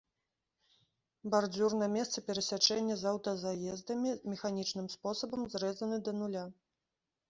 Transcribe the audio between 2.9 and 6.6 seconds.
з аўтазаездамі механічным спосабам зрэзаны да нуля.